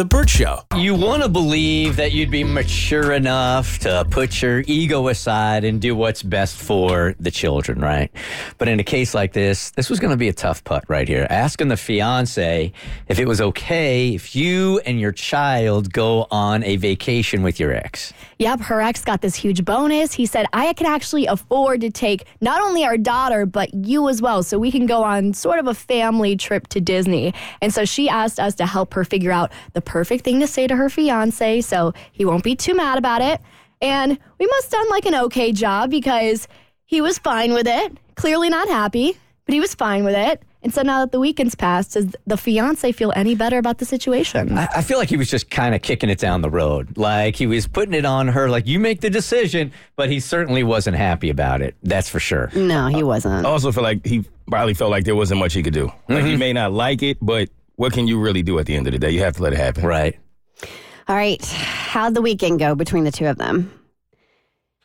The 0.00 0.04
Bert 0.04 0.30
Show. 0.30 0.62
You 0.76 0.94
want 0.94 1.22
to 1.22 1.28
believe 1.28 1.96
that 1.96 2.12
you'd 2.12 2.30
be 2.30 2.42
mature 2.42 3.12
enough 3.12 3.80
to 3.80 4.06
put 4.08 4.40
your 4.40 4.60
ego 4.66 5.08
aside 5.08 5.64
and 5.64 5.78
do 5.78 5.94
what's 5.94 6.22
best 6.22 6.56
for 6.56 7.14
the 7.20 7.30
children, 7.30 7.80
right? 7.80 8.10
But 8.56 8.68
in 8.68 8.80
a 8.80 8.84
case 8.84 9.14
like 9.14 9.34
this, 9.34 9.70
this 9.72 9.90
was 9.90 10.00
going 10.00 10.12
to 10.12 10.16
be 10.16 10.28
a 10.28 10.32
tough 10.32 10.64
putt 10.64 10.84
right 10.88 11.06
here. 11.06 11.26
Asking 11.28 11.68
the 11.68 11.76
fiance 11.76 12.72
if 13.08 13.18
it 13.18 13.28
was 13.28 13.40
okay 13.40 14.14
if 14.14 14.34
you 14.34 14.78
and 14.86 14.98
your 14.98 15.12
child 15.12 15.92
go 15.92 16.26
on 16.30 16.62
a 16.64 16.76
vacation 16.76 17.42
with 17.42 17.60
your 17.60 17.74
ex. 17.74 18.14
Yep, 18.40 18.60
her 18.60 18.80
ex 18.80 19.04
got 19.04 19.20
this 19.20 19.34
huge 19.34 19.66
bonus. 19.66 20.14
He 20.14 20.24
said, 20.24 20.46
I 20.54 20.72
can 20.72 20.86
actually 20.86 21.26
afford 21.26 21.82
to 21.82 21.90
take 21.90 22.24
not 22.40 22.62
only 22.62 22.84
our 22.84 22.96
daughter, 22.96 23.44
but 23.44 23.74
you 23.74 24.08
as 24.08 24.22
well, 24.22 24.42
so 24.42 24.58
we 24.58 24.72
can 24.72 24.86
go 24.86 25.02
on 25.04 25.34
sort 25.34 25.58
of 25.58 25.66
a 25.66 25.74
family 25.74 26.36
trip 26.36 26.66
to 26.68 26.80
Disney. 26.80 27.34
And 27.60 27.74
so 27.74 27.84
she 27.84 28.08
asked 28.08 28.40
us 28.40 28.54
to 28.54 28.64
help 28.64 28.94
her 28.94 29.04
figure 29.04 29.30
out 29.30 29.52
the 29.74 29.82
perfect 29.82 30.24
thing 30.24 30.40
to 30.40 30.46
say 30.46 30.66
to 30.66 30.74
her 30.74 30.88
fiance 30.88 31.60
so 31.60 31.92
he 32.12 32.24
won't 32.24 32.42
be 32.42 32.56
too 32.56 32.72
mad 32.72 32.96
about 32.96 33.20
it. 33.20 33.42
And 33.82 34.18
we 34.38 34.46
must 34.46 34.70
done 34.70 34.88
like 34.88 35.04
an 35.04 35.16
okay 35.16 35.52
job 35.52 35.90
because 35.90 36.48
he 36.86 37.02
was 37.02 37.18
fine 37.18 37.52
with 37.52 37.66
it. 37.66 37.94
Clearly 38.14 38.48
not 38.48 38.68
happy, 38.68 39.18
but 39.44 39.52
he 39.52 39.60
was 39.60 39.74
fine 39.74 40.02
with 40.02 40.16
it. 40.16 40.42
And 40.62 40.74
so 40.74 40.82
now 40.82 41.00
that 41.00 41.12
the 41.12 41.20
weekend's 41.20 41.54
passed, 41.54 41.94
does 41.94 42.14
the 42.26 42.36
fiance 42.36 42.92
feel 42.92 43.12
any 43.16 43.34
better 43.34 43.56
about 43.56 43.78
the 43.78 43.84
situation? 43.84 44.58
I, 44.58 44.68
I 44.76 44.82
feel 44.82 44.98
like 44.98 45.08
he 45.08 45.16
was 45.16 45.30
just 45.30 45.50
kind 45.50 45.74
of 45.74 45.80
kicking 45.80 46.10
it 46.10 46.18
down 46.18 46.42
the 46.42 46.50
road. 46.50 46.98
Like 46.98 47.36
he 47.36 47.46
was 47.46 47.66
putting 47.66 47.94
it 47.94 48.04
on 48.04 48.28
her, 48.28 48.50
like, 48.50 48.66
you 48.66 48.78
make 48.78 49.00
the 49.00 49.08
decision, 49.08 49.72
but 49.96 50.10
he 50.10 50.20
certainly 50.20 50.62
wasn't 50.62 50.96
happy 50.96 51.30
about 51.30 51.62
it. 51.62 51.74
That's 51.82 52.10
for 52.10 52.20
sure. 52.20 52.50
no, 52.54 52.88
he 52.88 53.02
wasn't. 53.02 53.46
I 53.46 53.48
also 53.48 53.72
feel 53.72 53.82
like 53.82 54.04
he 54.04 54.24
probably 54.48 54.74
felt 54.74 54.90
like 54.90 55.04
there 55.04 55.16
wasn't 55.16 55.40
much 55.40 55.54
he 55.54 55.62
could 55.62 55.74
do. 55.74 55.86
Like 56.08 56.24
he 56.24 56.32
mm-hmm. 56.32 56.38
may 56.38 56.52
not 56.52 56.72
like 56.72 57.02
it, 57.02 57.16
but 57.22 57.48
what 57.76 57.94
can 57.94 58.06
you 58.06 58.20
really 58.20 58.42
do 58.42 58.58
at 58.58 58.66
the 58.66 58.76
end 58.76 58.86
of 58.86 58.92
the 58.92 58.98
day? 58.98 59.10
You 59.10 59.20
have 59.20 59.36
to 59.36 59.42
let 59.42 59.54
it 59.54 59.58
happen. 59.58 59.86
Right. 59.86 60.18
All 61.08 61.16
right. 61.16 61.42
How'd 61.44 62.14
the 62.14 62.22
weekend 62.22 62.58
go 62.58 62.74
between 62.74 63.04
the 63.04 63.10
two 63.10 63.26
of 63.26 63.38
them? 63.38 63.72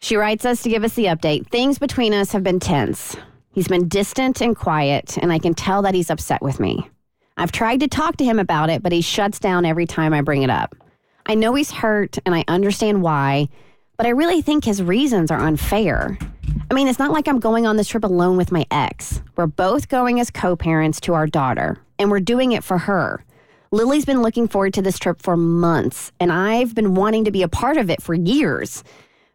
She 0.02 0.16
writes 0.16 0.46
us 0.46 0.64
to 0.64 0.70
give 0.70 0.84
us 0.84 0.94
the 0.94 1.06
update. 1.06 1.48
Things 1.48 1.80
between 1.80 2.14
us 2.14 2.32
have 2.32 2.44
been 2.44 2.60
tense. 2.60 3.18
He's 3.56 3.70
been 3.70 3.88
distant 3.88 4.42
and 4.42 4.54
quiet, 4.54 5.18
and 5.18 5.32
I 5.32 5.40
can 5.40 5.54
tell 5.54 5.82
that 5.84 5.96
he's 5.96 6.10
upset 6.10 6.42
with 6.42 6.60
me. 6.60 6.90
I've 7.38 7.54
tried 7.54 7.80
to 7.80 7.88
talk 7.88 8.18
to 8.18 8.26
him 8.26 8.38
about 8.38 8.70
it, 8.70 8.84
but 8.84 8.92
he 8.92 9.00
shuts 9.00 9.40
down 9.40 9.64
every 9.64 9.86
time 9.86 10.14
I 10.14 10.20
bring 10.20 10.44
it 10.44 10.50
up. 10.50 10.76
I 11.26 11.36
know 11.36 11.56
he's 11.56 11.72
hurt, 11.72 12.18
and 12.26 12.36
I 12.36 12.44
understand 12.50 13.02
why, 13.02 13.48
but 13.96 14.08
I 14.08 14.10
really 14.10 14.42
think 14.42 14.66
his 14.66 14.84
reasons 14.84 15.32
are 15.32 15.40
unfair. 15.40 16.18
I 16.70 16.74
mean, 16.74 16.90
it's 16.90 17.00
not 17.00 17.14
like 17.14 17.30
I'm 17.30 17.40
going 17.40 17.66
on 17.66 17.78
this 17.78 17.88
trip 17.88 18.04
alone 18.04 18.36
with 18.36 18.52
my 18.52 18.66
ex. 18.72 19.22
We're 19.38 19.48
both 19.48 19.88
going 19.88 20.20
as 20.20 20.30
co 20.30 20.58
parents 20.58 21.00
to 21.02 21.14
our 21.14 21.26
daughter, 21.26 21.78
and 21.98 22.12
we're 22.12 22.20
doing 22.20 22.52
it 22.52 22.64
for 22.64 22.78
her. 22.78 23.24
Lily's 23.72 24.04
been 24.04 24.22
looking 24.22 24.50
forward 24.50 24.74
to 24.74 24.82
this 24.82 25.00
trip 25.00 25.22
for 25.22 25.38
months, 25.38 26.12
and 26.20 26.30
I've 26.30 26.76
been 26.76 26.94
wanting 26.94 27.24
to 27.24 27.32
be 27.32 27.42
a 27.42 27.48
part 27.48 27.78
of 27.78 27.90
it 27.90 28.02
for 28.02 28.14
years. 28.14 28.84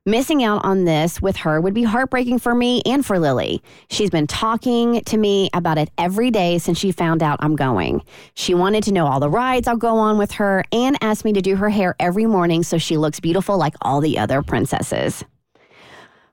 Missing 0.07 0.43
out 0.43 0.65
on 0.65 0.87
this 0.87 1.21
with 1.21 1.37
her 1.37 1.61
would 1.61 1.75
be 1.75 1.83
heartbreaking 1.83 2.39
for 2.39 2.55
me 2.55 2.81
and 2.87 3.05
for 3.05 3.19
Lily. 3.19 3.63
She's 3.91 4.09
been 4.09 4.27
talking 4.27 5.03
to 5.03 5.19
me 5.19 5.51
about 5.53 5.77
it 5.77 5.91
every 5.99 6.31
day 6.31 6.57
since 6.57 6.79
she 6.79 6.91
found 6.91 7.23
out 7.23 7.39
I'm 7.43 7.55
going. 7.55 8.03
She 8.33 8.55
wanted 8.55 8.83
to 8.85 8.93
know 8.93 9.07
all 9.07 9.21
the 9.21 9.29
rides 9.29 9.69
I'll 9.69 9.77
go 9.77 9.99
on 9.99 10.17
with 10.17 10.33
her 10.33 10.65
and 10.73 10.97
asked 11.03 11.27
me 11.27 11.35
to 11.35 11.43
do 11.43 11.55
her 11.57 11.69
hair 11.69 11.97
every 12.01 12.25
morning 12.25 12.63
so 12.63 12.79
she 12.79 12.97
looks 12.97 13.21
beautiful 13.21 13.59
like 13.59 13.75
all 13.83 14.01
the 14.01 14.19
other 14.19 14.41
princesses. 14.41 15.23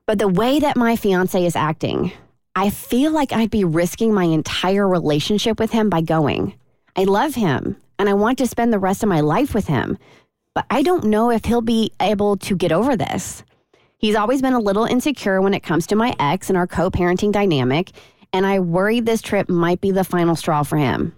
But 0.06 0.18
the 0.18 0.28
way 0.28 0.60
that 0.60 0.78
my 0.78 0.96
fiance 0.96 1.44
is 1.44 1.54
acting, 1.54 2.10
I 2.56 2.70
feel 2.70 3.12
like 3.12 3.34
I'd 3.34 3.50
be 3.50 3.64
risking 3.64 4.14
my 4.14 4.24
entire 4.24 4.88
relationship 4.88 5.60
with 5.60 5.72
him 5.72 5.90
by 5.90 6.00
going. 6.00 6.54
I 6.96 7.04
love 7.04 7.34
him 7.34 7.76
and 7.98 8.08
I 8.08 8.14
want 8.14 8.38
to 8.38 8.46
spend 8.46 8.72
the 8.72 8.78
rest 8.78 9.02
of 9.02 9.10
my 9.10 9.20
life 9.20 9.52
with 9.52 9.66
him, 9.66 9.98
but 10.54 10.64
I 10.70 10.80
don't 10.80 11.04
know 11.04 11.30
if 11.30 11.44
he'll 11.44 11.60
be 11.60 11.92
able 12.00 12.38
to 12.38 12.56
get 12.56 12.72
over 12.72 12.96
this. 12.96 13.44
He's 13.98 14.14
always 14.14 14.40
been 14.40 14.52
a 14.52 14.60
little 14.60 14.84
insecure 14.84 15.42
when 15.42 15.54
it 15.54 15.64
comes 15.64 15.88
to 15.88 15.96
my 15.96 16.14
ex 16.20 16.48
and 16.48 16.56
our 16.56 16.68
co 16.68 16.88
parenting 16.88 17.32
dynamic, 17.32 17.90
and 18.32 18.46
I 18.46 18.60
worry 18.60 19.00
this 19.00 19.20
trip 19.20 19.48
might 19.48 19.80
be 19.80 19.90
the 19.90 20.04
final 20.04 20.36
straw 20.36 20.62
for 20.62 20.76
him. 20.76 21.16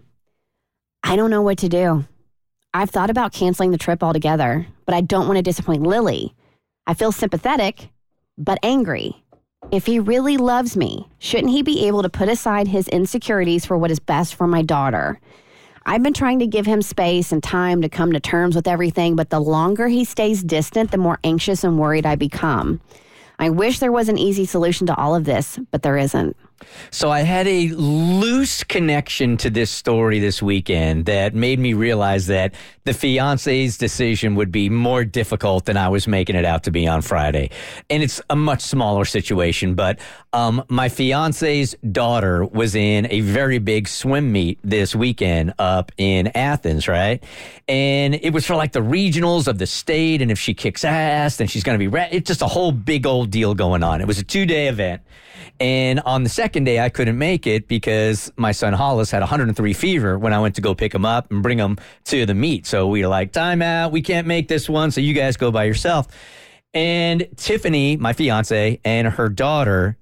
I 1.02 1.16
don't 1.16 1.30
know 1.30 1.42
what 1.42 1.58
to 1.58 1.68
do. 1.68 2.06
I've 2.72 2.88
thought 2.88 3.10
about 3.10 3.34
canceling 3.34 3.70
the 3.70 3.76
trip 3.76 4.02
altogether, 4.02 4.66
but 4.86 4.94
I 4.94 5.02
don't 5.02 5.26
want 5.26 5.36
to 5.36 5.42
disappoint 5.42 5.82
Lily. 5.82 6.34
I 6.86 6.94
feel 6.94 7.12
sympathetic, 7.12 7.91
but 8.38 8.58
angry. 8.62 9.24
If 9.70 9.84
he 9.84 9.98
really 9.98 10.38
loves 10.38 10.74
me, 10.74 11.06
shouldn't 11.18 11.52
he 11.52 11.62
be 11.62 11.86
able 11.86 12.02
to 12.02 12.08
put 12.08 12.30
aside 12.30 12.68
his 12.68 12.88
insecurities 12.88 13.66
for 13.66 13.76
what 13.76 13.91
is 13.91 14.00
best 14.00 14.34
for 14.34 14.47
my 14.47 14.62
daughter? 14.62 15.20
I've 15.86 16.02
been 16.02 16.12
trying 16.12 16.41
to 16.41 16.46
give 16.46 16.66
him 16.66 16.82
space 16.82 17.32
and 17.32 17.42
time 17.42 17.82
to 17.82 17.88
come 17.88 18.12
to 18.12 18.20
terms 18.20 18.54
with 18.54 18.68
everything, 18.68 19.16
but 19.16 19.30
the 19.30 19.41
longer 19.41 19.88
he 19.88 20.04
stays 20.04 20.42
distant, 20.42 20.91
the 20.91 20.98
more 20.98 21.18
anxious 21.24 21.64
and 21.64 21.78
worried 21.78 22.04
I 22.06 22.16
become. 22.16 22.80
I 23.38 23.48
wish 23.48 23.78
there 23.78 23.91
was 23.91 24.10
an 24.10 24.18
easy 24.18 24.44
solution 24.44 24.86
to 24.88 24.96
all 24.96 25.14
of 25.14 25.24
this, 25.24 25.58
but 25.70 25.82
there 25.82 25.96
isn't. 25.96 26.36
So 26.91 27.10
I 27.10 27.21
had 27.21 27.47
a 27.47 27.69
loose 27.69 28.65
connection 28.65 29.37
to 29.38 29.50
this 29.50 29.71
story 29.71 30.19
this 30.19 30.43
weekend 30.43 31.06
that 31.06 31.34
made 31.34 31.59
me 31.59 31.72
realize 31.75 32.26
that 32.26 32.54
the 32.84 32.94
fiance's 32.94 33.78
decision 33.78 34.34
would 34.34 34.50
be 34.50 34.69
more 34.69 35.04
difficult 35.04 35.66
than 35.66 35.76
I 35.76 35.88
was 35.88 36.09
making 36.09 36.37
it 36.37 36.44
out 36.44 36.65
to 36.65 36.71
be 36.71 36.88
on 36.88 37.03
Friday. 37.03 37.50
And 37.88 38.03
it's 38.03 38.21
a 38.31 38.37
much 38.37 38.62
smaller 38.62 39.04
situation, 39.04 39.75
but 39.75 39.98
um, 40.32 40.65
my 40.69 40.88
fiance's 40.88 41.76
daughter 41.93 42.44
was 42.44 42.75
in 42.75 43.06
a 43.10 43.21
very 43.21 43.59
big 43.59 43.87
swim 43.87 44.32
meet 44.32 44.59
this 44.62 44.94
weekend 44.94 45.54
up 45.59 45.92
in 45.98 46.28
Athens, 46.37 46.88
right? 46.88 47.22
And 47.69 48.15
it 48.15 48.32
was 48.32 48.47
for 48.47 48.56
like 48.56 48.72
the 48.72 48.81
regionals 48.81 49.47
of 49.47 49.59
the 49.59 49.66
state, 49.66 50.22
and 50.22 50.31
if 50.31 50.38
she 50.38 50.54
kicks 50.54 50.84
ass, 50.84 51.37
then 51.37 51.47
she's 51.47 51.62
going 51.62 51.77
to 51.77 51.78
be. 51.78 51.88
Re- 51.88 52.09
it's 52.10 52.27
just 52.27 52.42
a 52.42 52.47
whole 52.47 52.72
big 52.72 53.06
old 53.06 53.31
deal 53.31 53.54
going 53.54 53.82
on. 53.82 54.00
It 54.00 54.06
was 54.06 54.19
a 54.19 54.25
two 54.25 54.47
day 54.47 54.69
event. 54.69 55.03
And 55.59 56.00
on 56.00 56.22
the 56.22 56.31
second 56.31 56.49
day, 56.52 56.80
I 56.80 56.88
couldn't 56.88 57.18
make 57.18 57.46
it 57.46 57.68
because 57.68 58.32
my 58.36 58.52
son 58.52 58.72
Hollis 58.72 59.10
had 59.10 59.20
103 59.20 59.72
fever 59.72 60.18
when 60.18 60.32
I 60.32 60.40
went 60.40 60.54
to 60.56 60.60
go 60.60 60.74
pick 60.74 60.94
him 60.94 61.04
up 61.04 61.30
and 61.30 61.42
bring 61.42 61.58
him 61.58 61.78
to 62.06 62.26
the 62.26 62.34
meet. 62.34 62.66
So 62.66 62.86
we 62.86 63.02
were 63.02 63.08
like, 63.08 63.32
time 63.32 63.62
out. 63.62 63.92
We 63.92 64.02
can't 64.02 64.26
make 64.26 64.48
this 64.48 64.68
one. 64.68 64.90
So 64.90 65.00
you 65.00 65.14
guys 65.14 65.36
go 65.36 65.50
by 65.50 65.64
yourself. 65.64 66.08
And 66.74 67.26
Tiffany, 67.36 67.96
my 67.96 68.12
fiance, 68.12 68.80
and 68.84 69.08
her 69.08 69.28
daughter 69.28 69.96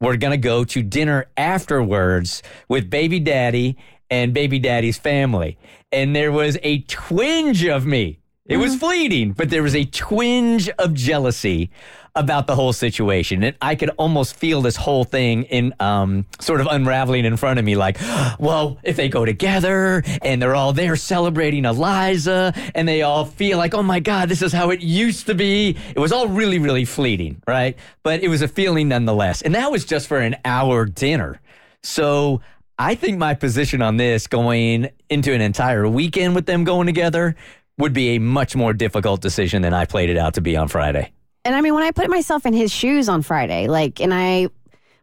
were 0.00 0.16
going 0.16 0.32
to 0.32 0.36
go 0.38 0.64
to 0.64 0.82
dinner 0.82 1.26
afterwards 1.36 2.42
with 2.68 2.90
baby 2.90 3.20
daddy 3.20 3.76
and 4.10 4.32
baby 4.32 4.58
daddy's 4.58 4.98
family. 4.98 5.58
And 5.92 6.14
there 6.14 6.32
was 6.32 6.58
a 6.62 6.80
twinge 6.82 7.64
of 7.64 7.86
me. 7.86 8.18
It 8.46 8.58
was 8.58 8.72
mm-hmm. 8.72 8.80
fleeting, 8.80 9.32
but 9.32 9.48
there 9.48 9.62
was 9.62 9.74
a 9.74 9.84
twinge 9.84 10.68
of 10.70 10.92
jealousy 10.92 11.70
about 12.16 12.46
the 12.46 12.54
whole 12.54 12.72
situation. 12.72 13.42
And 13.42 13.56
I 13.60 13.74
could 13.74 13.90
almost 13.90 14.36
feel 14.36 14.62
this 14.62 14.76
whole 14.76 15.04
thing 15.04 15.44
in 15.44 15.74
um, 15.80 16.26
sort 16.40 16.60
of 16.60 16.68
unraveling 16.70 17.24
in 17.24 17.36
front 17.36 17.58
of 17.58 17.64
me 17.64 17.74
like, 17.76 17.98
well, 18.38 18.78
if 18.82 18.96
they 18.96 19.08
go 19.08 19.24
together 19.24 20.02
and 20.22 20.40
they're 20.40 20.54
all 20.54 20.72
there 20.72 20.96
celebrating 20.96 21.64
Eliza 21.64 22.52
and 22.74 22.86
they 22.86 23.02
all 23.02 23.24
feel 23.24 23.58
like, 23.58 23.74
oh 23.74 23.82
my 23.82 24.00
God, 24.00 24.28
this 24.28 24.42
is 24.42 24.52
how 24.52 24.70
it 24.70 24.80
used 24.80 25.26
to 25.26 25.34
be. 25.34 25.76
It 25.94 25.98
was 25.98 26.12
all 26.12 26.28
really, 26.28 26.58
really 26.58 26.84
fleeting, 26.84 27.42
right? 27.46 27.76
But 28.02 28.22
it 28.22 28.28
was 28.28 28.42
a 28.42 28.48
feeling 28.48 28.88
nonetheless. 28.88 29.42
And 29.42 29.54
that 29.54 29.70
was 29.72 29.84
just 29.84 30.06
for 30.06 30.18
an 30.18 30.36
hour 30.44 30.84
dinner. 30.84 31.40
So 31.82 32.40
I 32.78 32.94
think 32.94 33.18
my 33.18 33.34
position 33.34 33.82
on 33.82 33.96
this 33.96 34.26
going 34.26 34.88
into 35.10 35.32
an 35.32 35.40
entire 35.40 35.88
weekend 35.88 36.34
with 36.34 36.46
them 36.46 36.64
going 36.64 36.86
together 36.86 37.34
would 37.78 37.92
be 37.92 38.10
a 38.10 38.18
much 38.18 38.54
more 38.54 38.72
difficult 38.72 39.20
decision 39.20 39.62
than 39.62 39.74
I 39.74 39.84
played 39.84 40.10
it 40.10 40.16
out 40.16 40.34
to 40.34 40.40
be 40.40 40.56
on 40.56 40.68
Friday. 40.68 41.13
And 41.44 41.54
I 41.54 41.60
mean, 41.60 41.74
when 41.74 41.82
I 41.82 41.90
put 41.90 42.08
myself 42.08 42.46
in 42.46 42.54
his 42.54 42.72
shoes 42.72 43.08
on 43.08 43.22
Friday, 43.22 43.68
like, 43.68 44.00
and 44.00 44.14
I 44.14 44.48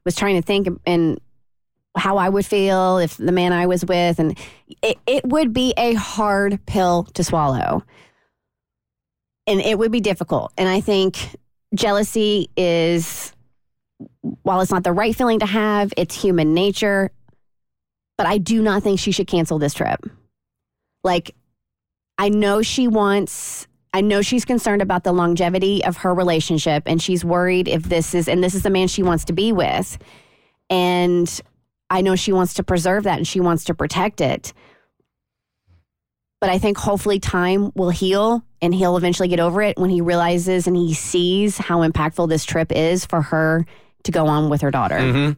was 0.06 0.16
trying 0.16 0.36
to 0.36 0.42
think 0.42 0.68
and 0.86 1.20
how 1.96 2.18
I 2.18 2.30
would 2.30 2.46
feel 2.46 2.98
if 2.98 3.18
the 3.18 3.32
man 3.32 3.54
I 3.54 3.68
was 3.68 3.86
with, 3.86 4.18
and 4.18 4.38
it, 4.82 4.98
it 5.06 5.26
would 5.26 5.54
be 5.54 5.74
a 5.78 5.94
hard 5.94 6.66
pill 6.66 7.04
to 7.14 7.24
swallow. 7.24 7.84
And 9.46 9.60
it 9.60 9.78
would 9.78 9.92
be 9.92 10.00
difficult. 10.00 10.54
And 10.58 10.70
I 10.70 10.82
think 10.82 11.36
jealousy 11.76 12.50
is, 12.56 13.34
while 14.44 14.62
it's 14.62 14.72
not 14.72 14.84
the 14.84 14.94
right 14.94 15.16
feeling 15.16 15.40
to 15.40 15.46
have, 15.46 15.94
it's 15.98 16.20
human 16.20 16.54
nature. 16.54 17.12
But 18.18 18.28
I 18.28 18.38
do 18.38 18.62
not 18.62 18.84
think 18.84 19.00
she 19.00 19.12
should 19.12 19.28
cancel 19.28 19.60
this 19.60 19.74
trip. 19.74 20.00
Like, 21.04 21.36
I 22.18 22.30
know 22.30 22.62
she 22.62 22.88
wants, 22.88 23.68
I 23.94 24.02
know 24.02 24.22
she's 24.22 24.46
concerned 24.46 24.82
about 24.82 25.04
the 25.04 25.12
longevity 25.12 25.84
of 25.84 25.98
her 25.98 26.14
relationship 26.14 26.84
and 26.86 27.02
she's 27.02 27.26
worried 27.26 27.68
if 27.68 27.84
this 27.84 28.16
is, 28.16 28.28
and 28.28 28.44
this 28.44 28.56
is 28.56 28.64
the 28.64 28.70
man 28.70 28.88
she 28.88 29.04
wants 29.04 29.26
to 29.26 29.34
be 29.34 29.52
with. 29.52 29.98
And 30.70 31.42
I 31.90 32.02
know 32.02 32.16
she 32.16 32.32
wants 32.32 32.54
to 32.56 32.64
preserve 32.64 33.04
that 33.04 33.18
and 33.18 33.28
she 33.28 33.42
wants 33.42 33.66
to 33.66 33.74
protect 33.74 34.22
it. 34.22 34.54
But 36.40 36.50
I 36.50 36.58
think 36.58 36.78
hopefully 36.78 37.20
time 37.20 37.72
will 37.76 37.90
heal 37.90 38.44
and 38.62 38.74
he'll 38.74 38.96
eventually 38.96 39.28
get 39.28 39.40
over 39.40 39.62
it 39.62 39.78
when 39.78 39.90
he 39.90 40.02
realizes 40.02 40.68
and 40.68 40.76
he 40.76 40.94
sees 40.94 41.58
how 41.58 41.88
impactful 41.88 42.30
this 42.30 42.46
trip 42.46 42.72
is 42.72 43.06
for 43.06 43.22
her 43.22 43.66
to 44.04 44.12
go 44.12 44.28
on 44.28 44.50
with 44.50 44.62
her 44.62 44.72
daughter. 44.72 45.36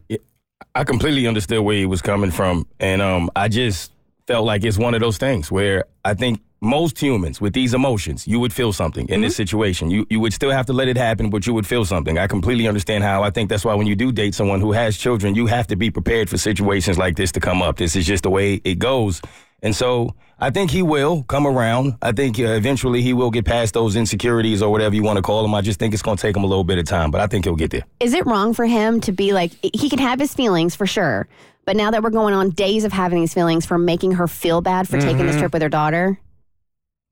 I 0.74 0.84
completely 0.84 1.26
understood 1.26 1.60
where 1.60 1.76
he 1.76 1.86
was 1.86 2.00
coming 2.00 2.30
from, 2.30 2.66
and 2.80 3.02
um, 3.02 3.30
I 3.36 3.48
just 3.48 3.92
felt 4.26 4.46
like 4.46 4.64
it's 4.64 4.78
one 4.78 4.94
of 4.94 5.00
those 5.00 5.18
things 5.18 5.50
where 5.50 5.84
I 6.04 6.14
think 6.14 6.40
most 6.64 6.98
humans 7.00 7.40
with 7.40 7.52
these 7.52 7.74
emotions, 7.74 8.26
you 8.26 8.40
would 8.40 8.52
feel 8.52 8.72
something 8.72 9.08
in 9.08 9.20
this 9.20 9.36
situation. 9.36 9.90
You 9.90 10.06
you 10.10 10.18
would 10.20 10.32
still 10.32 10.50
have 10.50 10.66
to 10.66 10.72
let 10.72 10.88
it 10.88 10.96
happen, 10.96 11.30
but 11.30 11.46
you 11.46 11.54
would 11.54 11.66
feel 11.66 11.84
something. 11.84 12.18
I 12.18 12.26
completely 12.26 12.66
understand 12.66 13.04
how. 13.04 13.22
I 13.22 13.30
think 13.30 13.48
that's 13.48 13.64
why 13.64 13.74
when 13.74 13.86
you 13.86 13.94
do 13.94 14.10
date 14.10 14.34
someone 14.34 14.60
who 14.60 14.72
has 14.72 14.96
children, 14.96 15.34
you 15.34 15.46
have 15.46 15.66
to 15.68 15.76
be 15.76 15.90
prepared 15.90 16.30
for 16.30 16.38
situations 16.38 16.98
like 16.98 17.16
this 17.16 17.32
to 17.32 17.40
come 17.40 17.62
up. 17.62 17.76
This 17.76 17.94
is 17.96 18.06
just 18.06 18.22
the 18.22 18.30
way 18.30 18.54
it 18.64 18.78
goes. 18.78 19.20
And 19.62 19.74
so 19.74 20.14
I 20.38 20.50
think 20.50 20.70
he 20.70 20.82
will 20.82 21.22
come 21.22 21.46
around. 21.46 21.96
I 22.02 22.12
think 22.12 22.38
uh, 22.38 22.42
eventually 22.42 23.00
he 23.00 23.14
will 23.14 23.30
get 23.30 23.46
past 23.46 23.72
those 23.72 23.96
insecurities 23.96 24.60
or 24.60 24.70
whatever 24.70 24.94
you 24.94 25.02
want 25.02 25.16
to 25.16 25.22
call 25.22 25.40
them. 25.42 25.54
I 25.54 25.62
just 25.62 25.78
think 25.78 25.94
it's 25.94 26.02
going 26.02 26.18
to 26.18 26.22
take 26.22 26.36
him 26.36 26.44
a 26.44 26.46
little 26.46 26.64
bit 26.64 26.78
of 26.78 26.84
time, 26.84 27.10
but 27.10 27.22
I 27.22 27.26
think 27.26 27.46
he'll 27.46 27.56
get 27.56 27.70
there. 27.70 27.84
Is 27.98 28.12
it 28.12 28.26
wrong 28.26 28.52
for 28.52 28.66
him 28.66 29.00
to 29.02 29.12
be 29.12 29.32
like, 29.32 29.52
he 29.62 29.88
can 29.88 29.98
have 30.00 30.20
his 30.20 30.34
feelings 30.34 30.76
for 30.76 30.86
sure, 30.86 31.26
but 31.64 31.76
now 31.76 31.90
that 31.92 32.02
we're 32.02 32.10
going 32.10 32.34
on 32.34 32.50
days 32.50 32.84
of 32.84 32.92
having 32.92 33.20
these 33.20 33.32
feelings 33.32 33.64
for 33.64 33.78
making 33.78 34.12
her 34.12 34.28
feel 34.28 34.60
bad 34.60 34.86
for 34.86 35.00
taking 35.00 35.24
this 35.24 35.36
trip 35.36 35.54
with 35.54 35.62
her 35.62 35.70
daughter? 35.70 36.18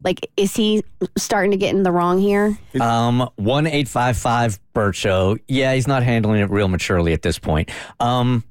Like, 0.04 0.30
is 0.36 0.54
he 0.54 0.82
starting 1.16 1.50
to 1.52 1.56
get 1.56 1.74
in 1.74 1.82
the 1.82 1.92
wrong 1.92 2.18
here? 2.18 2.58
Um, 2.80 3.28
one 3.36 3.66
eight 3.66 3.88
five 3.88 4.16
five 4.16 4.58
Bert 4.72 4.94
Show. 4.94 5.38
Yeah, 5.48 5.74
he's 5.74 5.86
not 5.86 6.02
handling 6.02 6.40
it 6.40 6.50
real 6.50 6.68
maturely 6.68 7.12
at 7.12 7.22
this 7.22 7.38
point. 7.38 7.70
Um, 8.00 8.44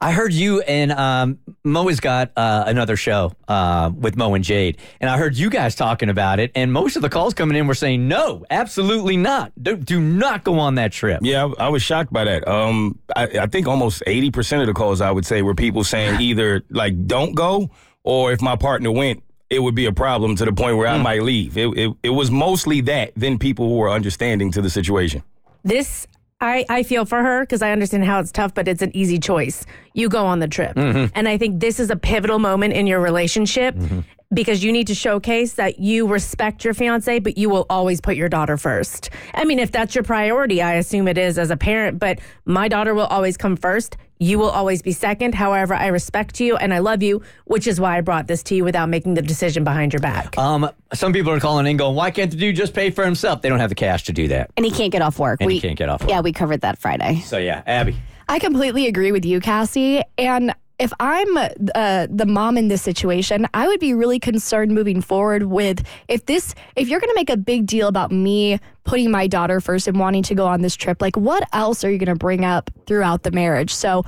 I 0.00 0.12
heard 0.12 0.32
you 0.32 0.60
and 0.62 0.92
um, 0.92 1.38
Mo 1.64 1.88
has 1.88 2.00
got 2.00 2.30
uh, 2.36 2.64
another 2.66 2.96
show 2.96 3.32
uh, 3.48 3.90
with 3.94 4.16
Mo 4.16 4.34
and 4.34 4.44
Jade, 4.44 4.78
and 5.00 5.08
I 5.08 5.16
heard 5.18 5.36
you 5.36 5.50
guys 5.50 5.74
talking 5.74 6.08
about 6.08 6.40
it. 6.40 6.50
And 6.54 6.72
most 6.72 6.96
of 6.96 7.02
the 7.02 7.08
calls 7.08 7.34
coming 7.34 7.56
in 7.56 7.66
were 7.66 7.74
saying, 7.74 8.06
"No, 8.08 8.44
absolutely 8.50 9.16
not. 9.16 9.52
Do, 9.60 9.76
do 9.76 10.00
not 10.00 10.44
go 10.44 10.58
on 10.58 10.74
that 10.76 10.92
trip." 10.92 11.20
Yeah, 11.22 11.50
I, 11.58 11.66
I 11.66 11.68
was 11.68 11.82
shocked 11.82 12.12
by 12.12 12.24
that. 12.24 12.46
Um, 12.46 12.98
I, 13.16 13.24
I 13.40 13.46
think 13.46 13.66
almost 13.66 14.02
80% 14.06 14.60
of 14.60 14.66
the 14.66 14.74
calls 14.74 15.00
I 15.00 15.10
would 15.10 15.26
say 15.26 15.42
were 15.42 15.54
people 15.54 15.84
saying 15.84 16.20
either 16.20 16.62
like, 16.70 17.06
don't 17.06 17.34
go, 17.34 17.70
or 18.04 18.32
if 18.32 18.42
my 18.42 18.56
partner 18.56 18.90
went, 18.90 19.22
it 19.52 19.60
would 19.60 19.74
be 19.74 19.86
a 19.86 19.92
problem 19.92 20.34
to 20.36 20.44
the 20.44 20.52
point 20.52 20.76
where 20.78 20.88
I 20.88 20.96
hmm. 20.96 21.02
might 21.02 21.22
leave. 21.22 21.58
It, 21.58 21.68
it, 21.76 21.94
it 22.02 22.10
was 22.10 22.30
mostly 22.30 22.80
that 22.82 23.12
than 23.14 23.38
people 23.38 23.68
who 23.68 23.76
were 23.76 23.90
understanding 23.90 24.50
to 24.52 24.62
the 24.62 24.70
situation. 24.70 25.22
This 25.62 26.06
I, 26.40 26.64
I 26.68 26.82
feel 26.82 27.04
for 27.04 27.22
her 27.22 27.42
because 27.42 27.62
I 27.62 27.70
understand 27.70 28.04
how 28.04 28.18
it's 28.18 28.32
tough, 28.32 28.52
but 28.52 28.66
it's 28.66 28.82
an 28.82 28.90
easy 28.96 29.20
choice. 29.20 29.64
You 29.94 30.08
go 30.08 30.26
on 30.26 30.40
the 30.40 30.48
trip. 30.48 30.74
Mm-hmm. 30.74 31.12
And 31.14 31.28
I 31.28 31.38
think 31.38 31.60
this 31.60 31.78
is 31.78 31.88
a 31.88 31.96
pivotal 31.96 32.40
moment 32.40 32.74
in 32.74 32.88
your 32.88 32.98
relationship 32.98 33.76
mm-hmm. 33.76 34.00
Because 34.32 34.64
you 34.64 34.72
need 34.72 34.86
to 34.86 34.94
showcase 34.94 35.54
that 35.54 35.78
you 35.78 36.06
respect 36.06 36.64
your 36.64 36.74
fiance, 36.74 37.18
but 37.18 37.36
you 37.36 37.48
will 37.50 37.66
always 37.68 38.00
put 38.00 38.16
your 38.16 38.28
daughter 38.28 38.56
first. 38.56 39.10
I 39.34 39.44
mean, 39.44 39.58
if 39.58 39.72
that's 39.72 39.94
your 39.94 40.04
priority, 40.04 40.62
I 40.62 40.74
assume 40.74 41.08
it 41.08 41.18
is 41.18 41.38
as 41.38 41.50
a 41.50 41.56
parent, 41.56 41.98
but 41.98 42.18
my 42.44 42.68
daughter 42.68 42.94
will 42.94 43.06
always 43.06 43.36
come 43.36 43.56
first. 43.56 43.96
You 44.18 44.38
will 44.38 44.50
always 44.50 44.82
be 44.82 44.92
second. 44.92 45.34
However, 45.34 45.74
I 45.74 45.88
respect 45.88 46.38
you 46.38 46.56
and 46.56 46.72
I 46.72 46.78
love 46.78 47.02
you, 47.02 47.22
which 47.46 47.66
is 47.66 47.80
why 47.80 47.98
I 47.98 48.00
brought 48.02 48.28
this 48.28 48.44
to 48.44 48.54
you 48.54 48.62
without 48.62 48.88
making 48.88 49.14
the 49.14 49.22
decision 49.22 49.64
behind 49.64 49.92
your 49.92 50.00
back. 50.00 50.38
Um, 50.38 50.70
some 50.94 51.12
people 51.12 51.32
are 51.32 51.40
calling 51.40 51.66
in 51.66 51.76
going, 51.76 51.96
"Why 51.96 52.12
can't 52.12 52.30
the 52.30 52.36
dude 52.36 52.54
just 52.54 52.72
pay 52.72 52.90
for 52.90 53.04
himself?" 53.04 53.42
They 53.42 53.48
don't 53.48 53.58
have 53.58 53.70
the 53.70 53.74
cash 53.74 54.04
to 54.04 54.12
do 54.12 54.28
that. 54.28 54.50
And 54.56 54.64
he 54.64 54.70
can't 54.70 54.92
get 54.92 55.02
off 55.02 55.18
work. 55.18 55.40
And 55.40 55.50
he 55.50 55.60
can't 55.60 55.76
get 55.76 55.88
off 55.88 56.02
work. 56.02 56.10
Yeah, 56.10 56.20
we 56.20 56.32
covered 56.32 56.60
that 56.60 56.78
Friday. 56.78 57.20
So 57.24 57.36
yeah, 57.36 57.62
Abby. 57.66 57.96
I 58.28 58.38
completely 58.38 58.86
agree 58.86 59.10
with 59.10 59.24
you, 59.24 59.40
Cassie. 59.40 60.02
And 60.16 60.54
if 60.78 60.92
I'm 60.98 61.36
uh, 61.36 62.06
the 62.10 62.26
mom 62.26 62.58
in 62.58 62.68
this 62.68 62.82
situation, 62.82 63.46
I 63.54 63.68
would 63.68 63.80
be 63.80 63.94
really 63.94 64.18
concerned 64.18 64.74
moving 64.74 65.00
forward 65.00 65.44
with 65.44 65.86
if 66.08 66.26
this, 66.26 66.54
if 66.76 66.88
you're 66.88 67.00
going 67.00 67.10
to 67.10 67.14
make 67.14 67.30
a 67.30 67.36
big 67.36 67.66
deal 67.66 67.88
about 67.88 68.10
me 68.10 68.58
putting 68.84 69.10
my 69.10 69.26
daughter 69.26 69.60
first 69.60 69.86
and 69.86 69.98
wanting 69.98 70.22
to 70.24 70.34
go 70.34 70.46
on 70.46 70.60
this 70.62 70.74
trip, 70.74 71.00
like 71.00 71.16
what 71.16 71.46
else 71.52 71.84
are 71.84 71.90
you 71.90 71.98
going 71.98 72.08
to 72.08 72.14
bring 72.16 72.44
up 72.44 72.70
throughout 72.86 73.22
the 73.22 73.30
marriage? 73.30 73.72
So 73.72 74.04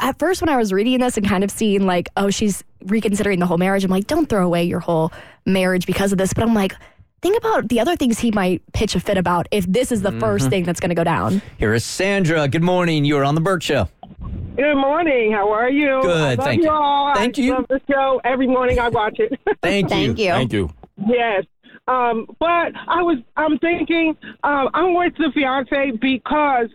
at 0.00 0.18
first, 0.18 0.40
when 0.40 0.48
I 0.48 0.56
was 0.56 0.72
reading 0.72 0.98
this 1.00 1.16
and 1.16 1.28
kind 1.28 1.44
of 1.44 1.50
seeing 1.50 1.86
like, 1.86 2.08
oh, 2.16 2.30
she's 2.30 2.64
reconsidering 2.84 3.38
the 3.38 3.46
whole 3.46 3.58
marriage, 3.58 3.84
I'm 3.84 3.90
like, 3.90 4.06
don't 4.06 4.28
throw 4.28 4.44
away 4.44 4.64
your 4.64 4.80
whole 4.80 5.12
marriage 5.44 5.86
because 5.86 6.12
of 6.12 6.18
this. 6.18 6.32
But 6.32 6.42
I'm 6.44 6.54
like, 6.54 6.74
think 7.22 7.38
about 7.38 7.68
the 7.68 7.80
other 7.80 7.96
things 7.96 8.18
he 8.18 8.30
might 8.30 8.62
pitch 8.72 8.94
a 8.94 9.00
fit 9.00 9.16
about 9.16 9.46
if 9.50 9.64
this 9.66 9.92
is 9.92 10.02
the 10.02 10.12
first 10.12 10.50
thing 10.50 10.64
that's 10.64 10.80
going 10.80 10.90
to 10.90 10.94
go 10.94 11.04
down. 11.04 11.40
Here 11.58 11.72
is 11.72 11.84
Sandra. 11.84 12.48
Good 12.48 12.62
morning. 12.62 13.04
You 13.04 13.16
are 13.18 13.24
on 13.24 13.34
the 13.34 13.40
Bert 13.40 13.62
Show. 13.62 13.88
Good 14.56 14.74
morning. 14.74 15.32
How 15.32 15.50
are 15.52 15.68
you? 15.68 16.00
Good, 16.00 16.40
I 16.40 16.42
thank 16.42 16.62
you. 16.62 16.70
all. 16.70 17.14
Thank 17.14 17.38
I 17.38 17.42
you. 17.42 17.52
Love 17.52 17.66
the 17.68 17.80
show. 17.90 18.20
Every 18.24 18.46
morning 18.46 18.78
I 18.78 18.88
watch 18.88 19.18
it. 19.18 19.38
Thank 19.62 19.84
you. 19.84 19.88
Thank 19.88 20.18
you. 20.18 20.30
Thank 20.30 20.52
you. 20.52 20.70
yes. 21.06 21.44
Um, 21.88 22.26
but 22.40 22.72
I 22.88 23.02
was 23.02 23.18
I'm 23.36 23.58
thinking 23.58 24.16
um, 24.42 24.70
I'm 24.72 24.94
with 24.94 25.12
the 25.18 25.30
fiance 25.34 25.92
because 26.00 26.68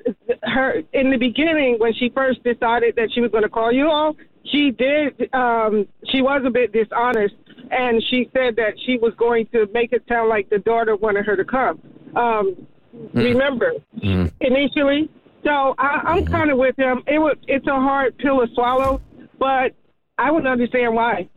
her 0.44 0.84
in 0.94 1.10
the 1.10 1.18
beginning 1.18 1.78
when 1.80 1.94
she 1.94 2.10
first 2.10 2.44
decided 2.44 2.96
that 2.98 3.10
she 3.14 3.20
was 3.20 3.32
going 3.32 3.44
to 3.44 3.50
call 3.50 3.72
you 3.72 3.90
all, 3.90 4.16
she 4.46 4.72
did 4.72 5.34
um, 5.34 5.88
she 6.06 6.22
was 6.22 6.44
a 6.46 6.50
bit 6.50 6.72
dishonest 6.72 7.34
and 7.72 8.02
she 8.10 8.30
said 8.32 8.56
that 8.58 8.74
she 8.86 8.98
was 8.98 9.14
going 9.18 9.48
to 9.54 9.68
make 9.74 9.92
it 9.92 10.04
sound 10.08 10.30
like 10.30 10.50
the 10.50 10.60
daughter 10.60 10.96
wanted 10.96 11.26
her 11.26 11.36
to 11.36 11.46
come. 11.46 11.82
Um, 12.16 12.68
Remember 13.14 13.72
initially, 14.02 15.10
so 15.44 15.76
I, 15.78 16.02
I'm 16.06 16.26
kind 16.26 16.52
of 16.52 16.58
with 16.58 16.78
him. 16.78 17.04
It 17.08 17.20
was 17.20 17.38
it's 17.48 17.68
a 17.68 17.76
hard 17.76 18.18
pill 18.18 18.46
to 18.46 18.54
swallow, 18.54 19.02
but 19.40 19.74
I 20.18 20.32
would 20.32 20.46
understand 20.46 20.94
why. 20.94 21.30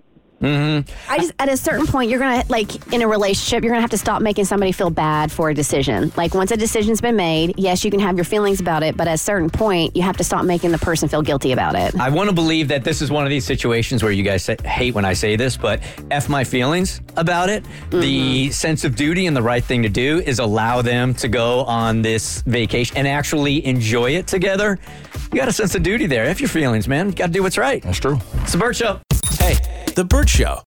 Mm-hmm. 0.44 1.12
I 1.12 1.19
just 1.19 1.32
at 1.38 1.49
a 1.49 1.56
certain 1.56 1.87
point 1.87 2.11
you're 2.11 2.19
gonna 2.19 2.44
like 2.49 2.93
in 2.93 3.02
a 3.02 3.08
relationship 3.08 3.64
you're 3.64 3.73
gonna 3.73 3.81
have 3.81 3.91
to 3.91 3.99
stop 3.99 4.20
making 4.20 4.44
somebody 4.44 4.73
feel 4.73 4.91
bad 4.91 5.32
for 5.32 5.50
a 5.50 5.55
decision. 5.55 6.12
Like 6.17 6.35
once 6.35 6.50
a 6.50 6.56
decision's 6.56 7.00
been 7.00 7.17
made, 7.17 7.55
yes, 7.56 7.85
you 7.85 7.91
can 7.91 8.00
have 8.00 8.17
your 8.17 8.25
feelings 8.25 8.61
about 8.61 8.82
it, 8.82 8.96
but 8.96 9.08
at 9.08 9.14
a 9.14 9.19
certain 9.19 9.49
point 9.49 9.96
you 9.96 10.02
have 10.02 10.17
to 10.19 10.25
stop 10.25 10.44
making 10.44 10.70
the 10.73 10.79
person 10.79 11.08
feel 11.08 11.23
guilty 11.23 11.52
about 11.52 11.75
it. 11.75 11.99
I 11.99 12.11
want 12.11 12.29
to 12.29 12.35
believe 12.35 12.69
that 12.69 12.85
this 12.85 13.00
is 13.00 13.11
one 13.11 13.25
of 13.25 13.31
these 13.31 13.44
situations 13.44 14.02
where 14.02 14.12
you 14.12 14.23
guys 14.23 14.44
say, 14.44 14.56
hate 14.64 14.94
when 14.94 15.05
I 15.05 15.14
say 15.14 15.37
this, 15.37 15.56
but 15.56 15.81
F 16.11 16.29
my 16.29 16.44
feelings 16.44 17.00
about 17.17 17.49
it. 17.49 17.64
The 17.91 18.46
mm-hmm. 18.46 18.50
sense 18.52 18.85
of 18.85 18.96
duty 18.96 19.26
and 19.26 19.37
the 19.37 19.43
right 19.43 19.64
thing 19.64 19.82
to 19.82 19.88
do 19.88 20.20
is 20.20 20.38
allow 20.38 20.82
them 20.82 21.14
to 21.14 21.29
go 21.29 21.64
on 21.64 22.02
this 22.02 22.43
vacation 22.43 22.96
and 22.96 23.08
actually 23.08 23.64
enjoy 23.64 24.12
it 24.12 24.26
together. 24.26 24.79
You 25.32 25.38
got 25.38 25.49
a 25.49 25.52
sense 25.52 25.75
of 25.75 25.82
duty 25.82 26.06
there. 26.06 26.25
F 26.26 26.41
your 26.41 26.49
feelings, 26.49 26.87
man. 26.87 27.08
You 27.08 27.14
got 27.14 27.26
to 27.26 27.32
do 27.32 27.43
what's 27.43 27.58
right. 27.58 27.82
That's 27.82 27.99
true. 27.99 28.20
It's 28.43 28.52
the 28.52 28.58
Bert 28.58 28.76
Show. 28.76 29.00
Hey. 29.38 29.84
The 29.94 30.05
Bert 30.05 30.29
Show. 30.29 30.61